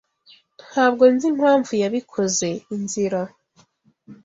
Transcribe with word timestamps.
Ntabwo 0.71 1.03
nzi 1.13 1.25
impamvu 1.33 1.71
yabikoze. 1.83 2.47
(Inzira) 2.75 3.21